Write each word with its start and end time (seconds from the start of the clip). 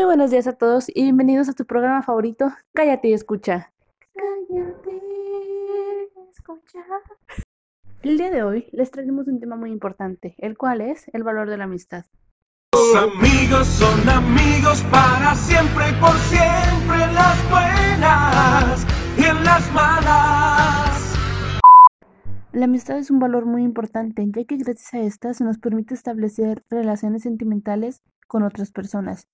buenos 0.00 0.30
días 0.30 0.46
a 0.46 0.54
todos 0.54 0.88
y 0.88 1.02
bienvenidos 1.02 1.48
a 1.48 1.52
tu 1.52 1.66
programa 1.66 2.02
favorito, 2.02 2.50
Cállate 2.72 3.08
y 3.08 3.12
escucha. 3.12 3.72
Cállate 4.14 4.90
y 4.90 6.30
escucha. 6.30 6.80
El 8.02 8.16
día 8.16 8.30
de 8.30 8.42
hoy 8.42 8.66
les 8.72 8.90
traemos 8.90 9.28
un 9.28 9.38
tema 9.38 9.54
muy 9.54 9.70
importante, 9.70 10.34
el 10.38 10.56
cual 10.56 10.80
es 10.80 11.08
el 11.12 11.22
valor 11.22 11.48
de 11.50 11.58
la 11.58 11.64
amistad. 11.64 12.06
Los 12.72 12.96
amigos 12.96 13.66
son 13.66 14.08
amigos 14.08 14.82
para 14.90 15.34
siempre 15.34 15.90
y 15.90 16.00
por 16.00 16.16
siempre 16.16 17.04
en 17.04 17.14
las 17.14 17.50
buenas 17.50 18.86
y 19.18 19.24
en 19.24 19.44
las 19.44 19.72
malas. 19.72 21.14
La 22.52 22.64
amistad 22.64 22.98
es 22.98 23.10
un 23.10 23.20
valor 23.20 23.44
muy 23.44 23.62
importante, 23.62 24.26
ya 24.26 24.44
que 24.44 24.56
gracias 24.56 24.94
a 24.94 25.00
esta 25.00 25.34
se 25.34 25.44
nos 25.44 25.58
permite 25.58 25.94
establecer 25.94 26.64
relaciones 26.70 27.22
sentimentales 27.22 28.02
con 28.26 28.42
otras 28.42 28.72
personas. 28.72 29.28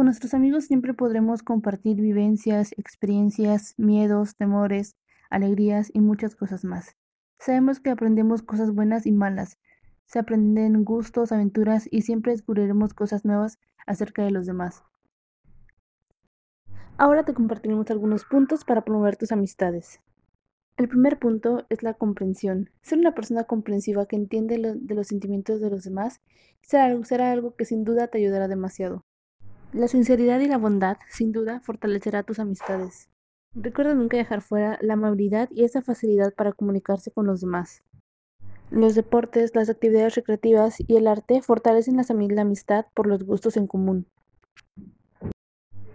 Con 0.00 0.06
nuestros 0.06 0.32
amigos 0.32 0.64
siempre 0.64 0.94
podremos 0.94 1.42
compartir 1.42 2.00
vivencias, 2.00 2.72
experiencias, 2.78 3.74
miedos, 3.76 4.34
temores, 4.34 4.96
alegrías 5.28 5.90
y 5.92 6.00
muchas 6.00 6.34
cosas 6.34 6.64
más. 6.64 6.96
Sabemos 7.38 7.80
que 7.80 7.90
aprendemos 7.90 8.40
cosas 8.40 8.74
buenas 8.74 9.04
y 9.04 9.12
malas. 9.12 9.58
Se 10.06 10.18
aprenden 10.18 10.84
gustos, 10.84 11.32
aventuras 11.32 11.86
y 11.90 12.00
siempre 12.00 12.32
descubriremos 12.32 12.94
cosas 12.94 13.26
nuevas 13.26 13.58
acerca 13.86 14.24
de 14.24 14.30
los 14.30 14.46
demás. 14.46 14.82
Ahora 16.96 17.26
te 17.26 17.34
compartiremos 17.34 17.90
algunos 17.90 18.24
puntos 18.24 18.64
para 18.64 18.86
promover 18.86 19.18
tus 19.18 19.32
amistades. 19.32 20.00
El 20.78 20.88
primer 20.88 21.18
punto 21.18 21.66
es 21.68 21.82
la 21.82 21.92
comprensión. 21.92 22.70
Ser 22.80 22.98
una 23.00 23.14
persona 23.14 23.44
comprensiva 23.44 24.06
que 24.06 24.16
entiende 24.16 24.78
de 24.80 24.94
los 24.94 25.08
sentimientos 25.08 25.60
de 25.60 25.68
los 25.68 25.84
demás 25.84 26.22
será 26.62 27.32
algo 27.32 27.54
que 27.54 27.66
sin 27.66 27.84
duda 27.84 28.08
te 28.08 28.16
ayudará 28.16 28.48
demasiado. 28.48 29.04
La 29.72 29.86
sinceridad 29.86 30.40
y 30.40 30.48
la 30.48 30.58
bondad, 30.58 30.96
sin 31.08 31.30
duda, 31.30 31.60
fortalecerá 31.60 32.24
tus 32.24 32.40
amistades. 32.40 33.08
Recuerda 33.54 33.94
nunca 33.94 34.16
dejar 34.16 34.42
fuera 34.42 34.78
la 34.80 34.94
amabilidad 34.94 35.48
y 35.52 35.62
esa 35.62 35.80
facilidad 35.80 36.34
para 36.34 36.52
comunicarse 36.52 37.12
con 37.12 37.26
los 37.26 37.40
demás. 37.40 37.84
Los 38.70 38.96
deportes, 38.96 39.54
las 39.54 39.70
actividades 39.70 40.16
recreativas 40.16 40.76
y 40.84 40.96
el 40.96 41.06
arte 41.06 41.40
fortalecen 41.40 41.96
la 41.96 42.42
amistad 42.42 42.86
por 42.94 43.06
los 43.06 43.22
gustos 43.22 43.56
en 43.56 43.68
común. 43.68 44.06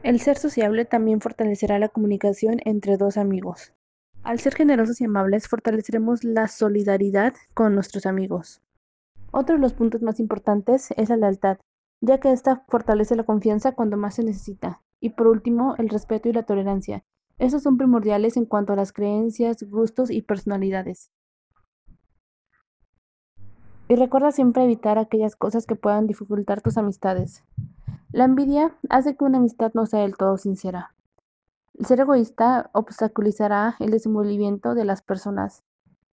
El 0.04 0.22
ser 0.22 0.38
sociable 0.38 0.86
también 0.86 1.20
fortalecerá 1.20 1.78
la 1.78 1.90
comunicación 1.90 2.62
entre 2.64 2.96
dos 2.96 3.18
amigos. 3.18 3.74
Al 4.24 4.40
ser 4.40 4.56
generosos 4.56 5.02
y 5.02 5.06
amables, 5.06 5.50
fortaleceremos 5.50 6.24
la 6.24 6.48
solidaridad 6.48 7.34
con 7.54 7.76
nuestros 7.76 8.06
amigos. 8.06 8.62
Otro 9.32 9.56
de 9.56 9.62
los 9.62 9.74
puntos 9.74 10.02
más 10.02 10.22
importantes 10.22 10.94
es 10.96 11.10
la 11.10 11.18
lealtad, 11.18 11.58
ya 12.06 12.20
que 12.20 12.32
esta 12.32 12.64
fortalece 12.68 13.16
la 13.16 13.24
confianza 13.24 13.74
cuando 13.74 13.98
más 13.98 14.16
se 14.16 14.24
necesita. 14.24 14.82
Y 15.00 15.10
por 15.12 15.28
último, 15.28 15.76
el 15.78 15.90
respeto 15.90 16.30
y 16.30 16.34
la 16.34 16.44
tolerancia. 16.44 17.04
Estos 17.38 17.64
son 17.64 17.78
primordiales 17.78 18.38
en 18.38 18.46
cuanto 18.46 18.74
a 18.74 18.76
las 18.76 18.94
creencias, 18.94 19.64
gustos 19.64 20.10
y 20.10 20.22
personalidades. 20.22 21.12
Y 23.88 23.96
recuerda 23.96 24.32
siempre 24.32 24.64
evitar 24.64 24.98
aquellas 24.98 25.36
cosas 25.36 25.66
que 25.66 25.76
puedan 25.76 26.08
dificultar 26.08 26.62
tus 26.62 26.78
amistades. 26.78 27.44
La 28.12 28.24
envidia 28.24 28.76
hace 28.90 29.16
que 29.16 29.26
una 29.26 29.40
amistad 29.40 29.72
no 29.74 29.86
sea 29.86 30.02
del 30.02 30.16
todo 30.16 30.38
sincera. 30.38 30.96
El 31.74 31.86
ser 31.86 32.00
egoísta 32.00 32.70
obstaculizará 32.74 33.76
el 33.80 33.92
desenvolvimiento 33.92 34.76
de 34.76 34.86
las 34.86 35.02
personas. 35.02 35.64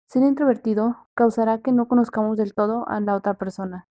Ser 0.08 0.24
introvertido 0.24 1.08
causará 1.16 1.60
que 1.60 1.72
no 1.72 1.88
conozcamos 1.88 2.38
del 2.38 2.54
todo 2.54 2.88
a 2.88 3.00
la 3.02 3.16
otra 3.16 3.34
persona 3.36 3.89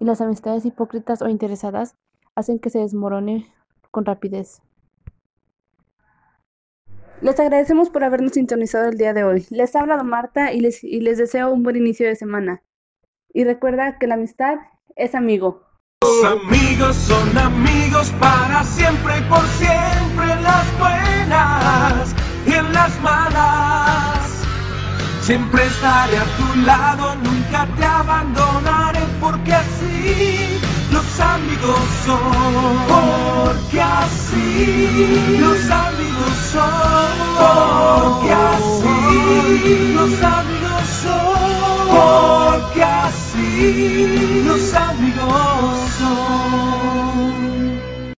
y 0.00 0.04
las 0.06 0.20
amistades 0.20 0.64
hipócritas 0.64 1.22
o 1.22 1.28
interesadas 1.28 1.94
hacen 2.34 2.58
que 2.58 2.70
se 2.70 2.78
desmorone 2.80 3.46
con 3.90 4.04
rapidez. 4.04 4.62
Les 7.20 7.38
agradecemos 7.38 7.90
por 7.90 8.02
habernos 8.02 8.32
sintonizado 8.32 8.88
el 8.88 8.96
día 8.96 9.12
de 9.12 9.24
hoy. 9.24 9.46
Les 9.50 9.76
ha 9.76 9.80
hablado 9.80 10.02
Marta 10.04 10.52
y 10.52 10.60
les, 10.60 10.82
y 10.82 11.00
les 11.00 11.18
deseo 11.18 11.52
un 11.52 11.62
buen 11.62 11.76
inicio 11.76 12.08
de 12.08 12.16
semana. 12.16 12.62
Y 13.32 13.44
recuerda 13.44 13.98
que 13.98 14.06
la 14.06 14.14
amistad 14.14 14.56
es 14.96 15.14
amigo. 15.14 15.66
Los 16.02 16.24
amigos 16.24 16.96
son 16.96 17.36
amigos 17.36 18.10
para 18.18 18.64
siempre 18.64 19.18
y 19.18 19.22
por 19.28 19.46
siempre 19.46 20.32
en 20.32 20.42
las 20.42 20.78
buenas 20.78 22.14
y 22.46 22.52
en 22.54 22.72
las 22.72 23.00
malas. 23.02 24.44
Siempre 25.20 25.66
estaré 25.66 26.16
a 26.16 26.24
tu 26.24 26.60
lado, 26.62 27.16
nunca 27.16 27.68
te 27.76 27.84
abandonaré 27.84 28.99
porque 29.20 29.52
así 29.52 30.60
los 30.90 31.20
amigos 31.20 31.80
son. 32.06 32.18
Porque 32.88 33.80
así 33.80 35.36
los 35.38 35.70
amigos 35.70 36.34
son. 36.52 37.20
Porque 37.38 38.32
así 38.32 39.92
los 39.94 40.22
amigos 40.22 40.86
son. 41.02 41.88
Porque 41.90 42.82
así 42.82 44.42
los 44.46 44.74
amigos 44.74 45.90
son. 45.98 47.09